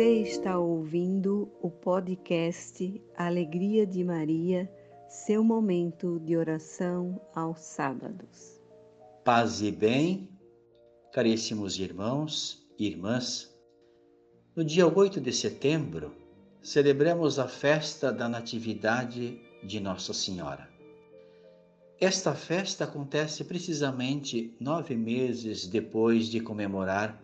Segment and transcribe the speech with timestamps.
[0.00, 4.66] Você está ouvindo o podcast Alegria de Maria,
[5.06, 8.58] seu momento de oração aos sábados.
[9.22, 10.30] Paz e bem,
[11.12, 13.54] caríssimos irmãos e irmãs.
[14.56, 16.14] No dia 8 de setembro,
[16.62, 20.66] celebramos a festa da Natividade de Nossa Senhora.
[22.00, 27.22] Esta festa acontece precisamente nove meses depois de comemorar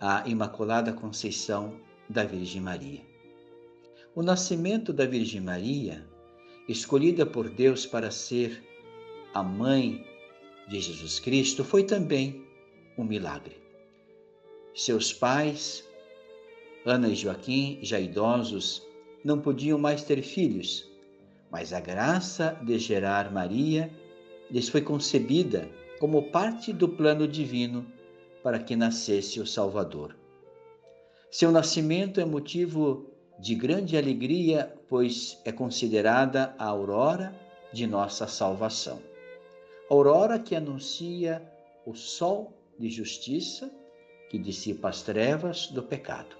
[0.00, 1.80] a Imaculada Conceição
[2.12, 3.00] da Virgem Maria.
[4.14, 6.06] O nascimento da Virgem Maria,
[6.68, 8.62] escolhida por Deus para ser
[9.32, 10.06] a mãe
[10.68, 12.46] de Jesus Cristo, foi também
[12.98, 13.56] um milagre.
[14.74, 15.88] Seus pais,
[16.84, 18.86] Ana e Joaquim, já idosos,
[19.24, 20.86] não podiam mais ter filhos,
[21.50, 23.90] mas a graça de gerar Maria
[24.50, 27.86] lhes foi concebida como parte do plano divino
[28.42, 30.21] para que nascesse o Salvador.
[31.32, 37.34] Seu nascimento é motivo de grande alegria, pois é considerada a aurora
[37.72, 39.00] de nossa salvação.
[39.88, 41.42] Aurora que anuncia
[41.86, 43.72] o sol de justiça
[44.28, 46.36] que dissipa as trevas do pecado.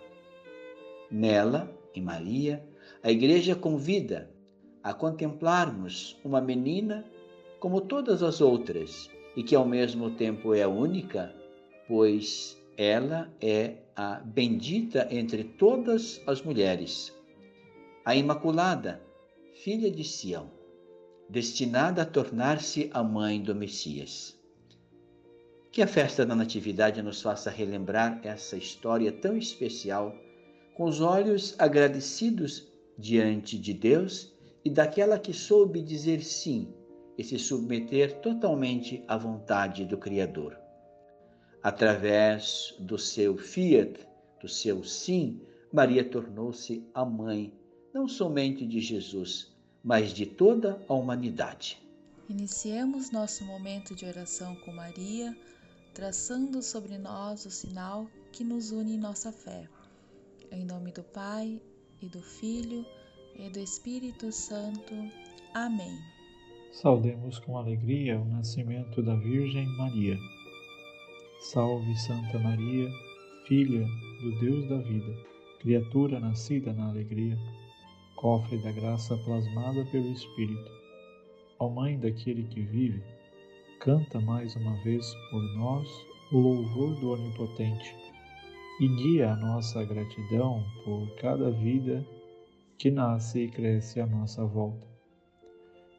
[1.10, 2.62] Nela, em Maria,
[3.02, 4.30] a Igreja convida
[4.82, 7.02] a contemplarmos uma menina
[7.58, 11.34] como todas as outras e que ao mesmo tempo é única
[11.88, 17.12] pois ela é a bendita entre todas as mulheres,
[18.04, 19.02] a Imaculada,
[19.62, 20.50] filha de Sião,
[21.28, 24.38] destinada a tornar-se a mãe do Messias.
[25.70, 30.14] Que a festa da Natividade nos faça relembrar essa história tão especial,
[30.74, 32.66] com os olhos agradecidos
[32.98, 34.32] diante de Deus
[34.64, 36.72] e daquela que soube dizer sim
[37.18, 40.61] e se submeter totalmente à vontade do Criador
[41.62, 44.06] através do seu fiat,
[44.40, 45.40] do seu sim,
[45.72, 47.52] Maria tornou-se a mãe
[47.94, 49.52] não somente de Jesus,
[49.82, 51.80] mas de toda a humanidade.
[52.28, 55.36] Iniciemos nosso momento de oração com Maria,
[55.94, 59.68] traçando sobre nós o sinal que nos une em nossa fé.
[60.50, 61.60] Em nome do Pai,
[62.02, 62.84] e do Filho,
[63.36, 64.94] e do Espírito Santo.
[65.54, 65.98] Amém.
[66.72, 70.18] Saudemos com alegria o nascimento da Virgem Maria.
[71.42, 72.88] Salve Santa Maria,
[73.48, 73.84] filha
[74.20, 75.12] do Deus da vida,
[75.58, 77.36] criatura nascida na alegria,
[78.14, 80.70] cofre da graça plasmada pelo Espírito.
[81.58, 83.02] Ó Mãe daquele que vive,
[83.80, 85.88] canta mais uma vez por nós
[86.30, 87.92] o louvor do Onipotente
[88.80, 92.06] e guia a nossa gratidão por cada vida
[92.78, 94.86] que nasce e cresce à nossa volta.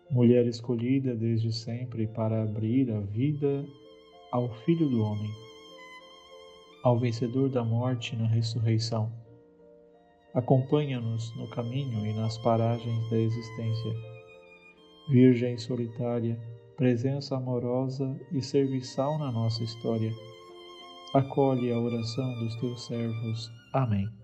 [0.10, 3.68] Mulher escolhida desde sempre para abrir a vida
[4.34, 5.30] ao Filho do Homem,
[6.84, 9.14] ao vencedor da morte na ressurreição.
[10.34, 13.94] Acompanha-nos no caminho e nas paragens da existência.
[15.08, 16.36] Virgem solitária,
[16.76, 20.12] presença amorosa e serviçal na nossa história,
[21.14, 23.52] acolhe a oração dos teus servos.
[23.72, 24.23] Amém.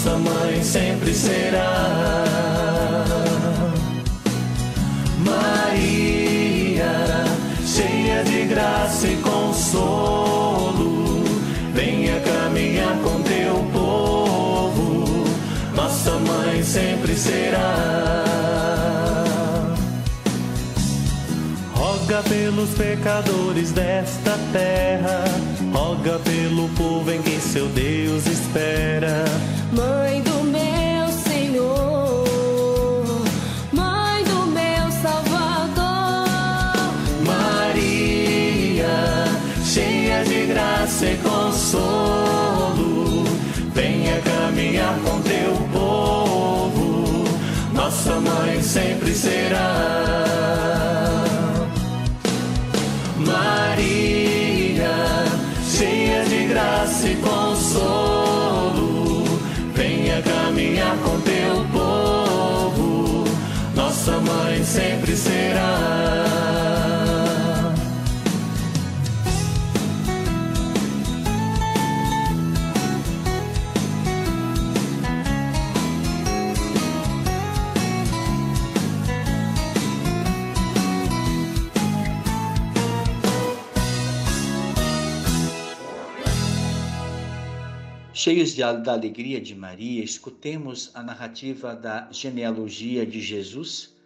[0.00, 2.24] Nossa mãe sempre será.
[5.18, 6.90] Maria,
[7.66, 11.22] cheia de graça e consolo,
[11.74, 15.24] venha caminhar com teu povo,
[15.74, 18.24] nossa mãe sempre será.
[21.74, 25.24] Roga pelos pecadores desta terra,
[25.74, 29.59] roga pelo povo em quem seu Deus espera.
[29.72, 32.24] Mãe do meu Senhor,
[33.72, 36.26] Mãe do meu Salvador,
[37.24, 38.88] Maria,
[39.64, 43.22] cheia de graça e consolo,
[43.72, 47.24] venha caminhar com teu povo,
[47.72, 49.86] nossa mãe sempre será.
[53.18, 54.96] Maria,
[55.64, 57.99] cheia de graça e consolo,
[60.92, 61.29] accompagner.
[88.22, 93.96] Cheios de, da alegria de Maria, escutemos a narrativa da genealogia de Jesus,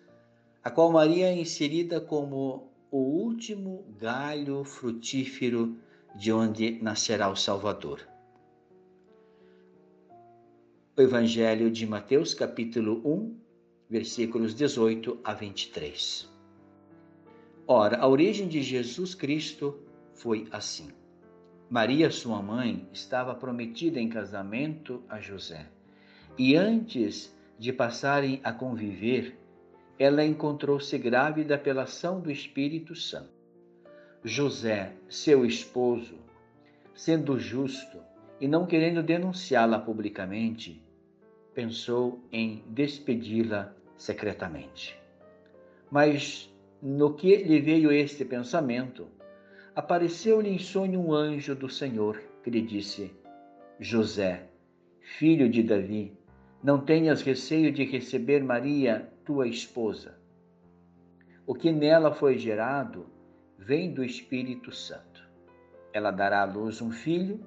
[0.63, 5.77] a qual Maria é inserida como o último galho frutífero
[6.15, 8.07] de onde nascerá o Salvador.
[10.97, 13.37] O Evangelho de Mateus, capítulo 1,
[13.91, 16.31] versículos 18 a 23.
[17.67, 19.77] Ora, a origem de Jesus Cristo
[20.15, 20.87] foi assim.
[21.71, 25.67] Maria, sua mãe, estava prometida em casamento a José.
[26.39, 29.39] E antes de passarem a conviver,
[29.99, 33.33] ela encontrou-se grávida pela ação do Espírito Santo.
[34.23, 36.17] José, seu esposo,
[36.95, 37.99] sendo justo
[38.41, 40.83] e não querendo denunciá-la publicamente,
[41.55, 44.99] pensou em despedi-la secretamente.
[45.91, 46.53] Mas
[46.83, 49.07] no que lhe veio este pensamento,
[49.75, 53.13] apareceu-lhe em sonho um anjo do Senhor que lhe disse:
[53.81, 54.49] José,
[55.01, 56.17] filho de Davi,
[56.63, 60.19] não tenhas receio de receber Maria, tua esposa.
[61.47, 63.07] O que nela foi gerado
[63.59, 65.23] vem do Espírito Santo.
[65.93, 67.41] Ela dará à luz um filho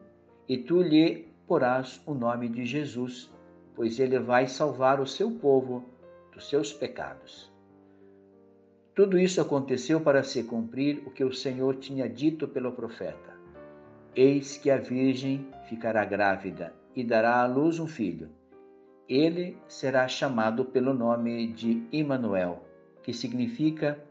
[0.47, 3.31] e tu lhe porás o nome de Jesus,
[3.75, 5.85] pois ele vai salvar o seu povo
[6.33, 7.51] dos seus pecados.
[8.97, 13.37] Tudo isso aconteceu para se cumprir o que o Senhor tinha dito pelo profeta:
[14.15, 18.27] Eis que a Virgem ficará grávida e dará à luz um filho.
[19.07, 22.65] Ele será chamado pelo nome de Emanuel,
[23.03, 24.03] que significa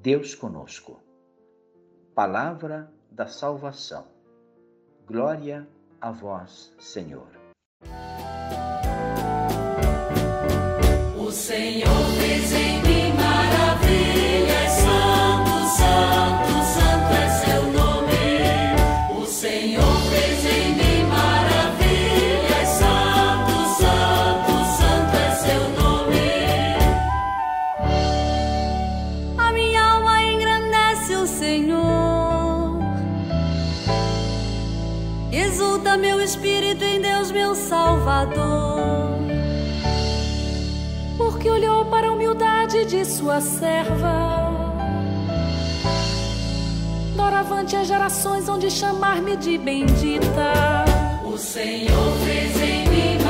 [0.00, 1.02] Deus conosco.
[2.14, 4.06] Palavra da salvação.
[5.04, 5.66] Glória
[6.00, 7.26] a vós, Senhor.
[11.18, 12.37] O Senhor
[43.40, 44.48] serva.
[47.16, 50.84] Doravante as gerações hão de chamar-me de bendita.
[51.24, 53.27] O Senhor fez em mim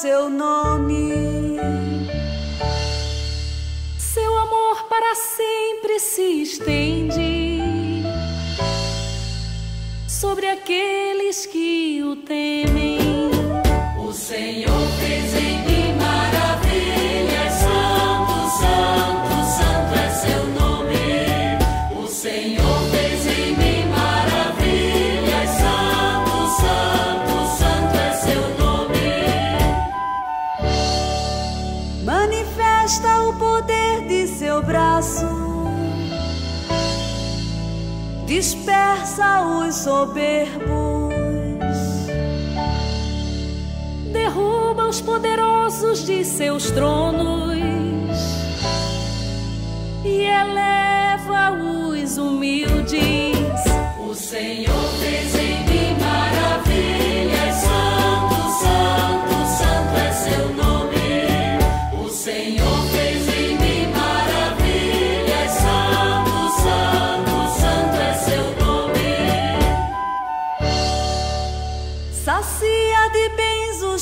[0.00, 1.56] seu nome.
[3.98, 8.04] Seu amor para sempre se estende
[10.06, 13.00] sobre aqueles que o temem.
[13.98, 15.57] O Senhor fez em
[39.78, 40.68] soberbos,
[44.12, 47.56] derruba os poderosos de seus tronos
[50.04, 52.98] e eleva os humildes.
[54.00, 57.62] O Senhor fez em mim maravilhas,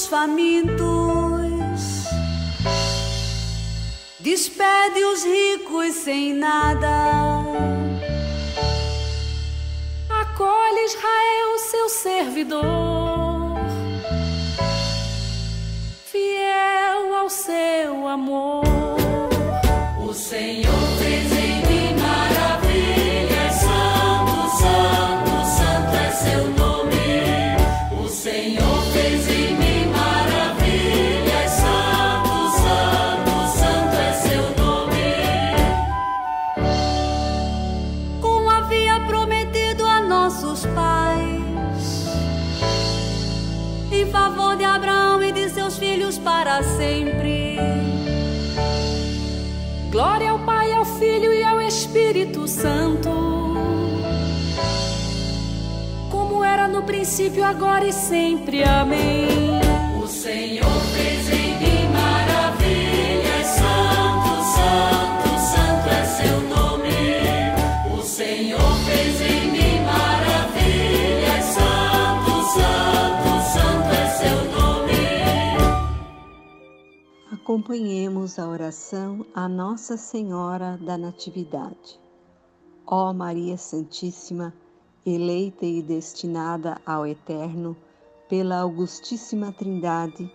[0.07, 0.77] os famintos,
[4.21, 7.43] despede os ricos sem nada.
[10.09, 13.57] Acolhe Israel, seu servidor,
[16.05, 19.06] fiel ao seu amor.
[46.27, 47.57] para sempre.
[49.93, 53.09] Glória ao Pai, ao Filho e ao Espírito Santo.
[56.11, 58.65] Como era no princípio, agora e sempre.
[58.65, 59.61] Amém.
[60.03, 61.16] O Senhor fez.
[77.57, 81.99] Acompanhemos a oração a Nossa Senhora da Natividade.
[82.87, 84.53] Ó Maria Santíssima,
[85.07, 87.75] eleita e destinada ao Eterno,
[88.29, 90.31] pela Augustíssima Trindade,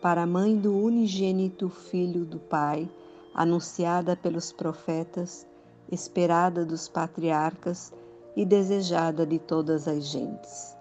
[0.00, 2.90] para mãe do unigênito Filho do Pai,
[3.34, 5.46] anunciada pelos profetas,
[5.90, 7.92] esperada dos patriarcas
[8.34, 10.74] e desejada de todas as gentes.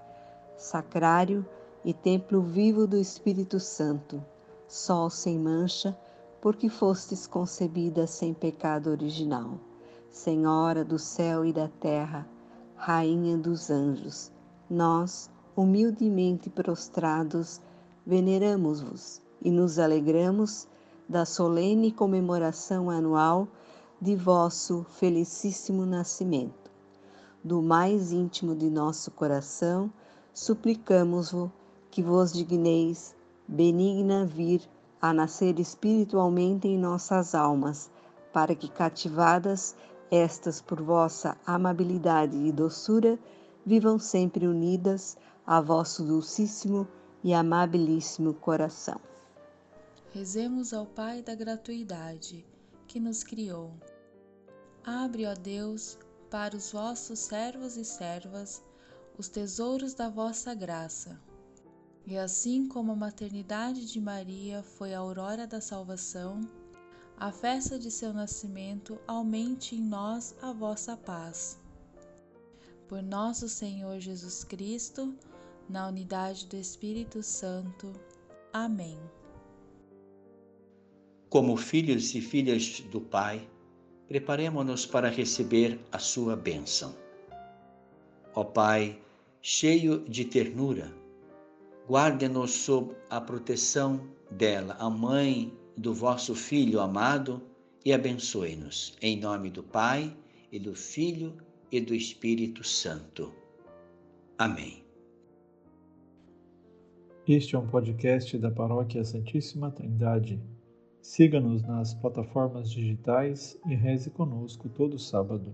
[0.56, 1.46] Sacrário
[1.84, 4.24] e templo vivo do Espírito Santo,
[4.72, 5.98] sol sem mancha,
[6.40, 9.60] porque fostes concebida sem pecado original.
[10.10, 12.26] Senhora do céu e da terra,
[12.78, 14.32] Rainha dos anjos,
[14.70, 17.60] nós, humildemente prostrados,
[18.08, 20.70] veneramos-vos e nos alegramos
[21.08, 23.50] da solene comemoração anual
[24.00, 26.72] de vosso felicíssimo nascimento.
[27.44, 29.92] Do mais íntimo de nosso coração,
[30.34, 31.52] suplicamos-vos
[31.92, 33.14] que vos digneis,
[33.52, 34.62] benigna, vir
[35.02, 37.92] a nascer espiritualmente em nossas almas,
[38.32, 39.76] para que, cativadas
[40.10, 43.20] estas por vossa amabilidade e doçura,
[43.66, 46.88] vivam sempre unidas a vosso dulcíssimo
[47.24, 49.00] e amabilíssimo coração.
[50.12, 52.46] Rezemos ao Pai da gratuidade,
[52.88, 53.74] que nos criou.
[54.84, 55.98] Abre, ó Deus,
[56.30, 58.64] para os vossos servos e servas
[59.18, 61.20] os tesouros da vossa graça.
[62.06, 66.42] E assim como a maternidade de Maria foi a aurora da salvação,
[67.18, 71.60] a festa de seu nascimento aumente em nós a vossa paz.
[72.88, 75.16] Por nosso Senhor Jesus Cristo,
[75.70, 77.94] na unidade do Espírito Santo.
[78.52, 78.98] Amém.
[81.30, 83.48] Como filhos e filhas do Pai,
[84.08, 86.94] preparemo-nos para receber a sua bênção.
[88.34, 89.00] Ó Pai,
[89.42, 90.92] cheio de ternura,
[91.92, 94.00] guarde-nos sob a proteção
[94.32, 97.42] dela, a mãe do vosso Filho amado,
[97.84, 98.96] e abençoe-nos.
[99.02, 100.16] Em nome do Pai,
[100.54, 101.34] e do Filho
[101.70, 103.34] e do Espírito Santo.
[104.38, 104.86] Amém.
[107.28, 110.42] Este é um podcast da Paróquia Santíssima Trindade.
[111.02, 115.54] Siga-nos nas plataformas digitais e reze conosco todo sábado.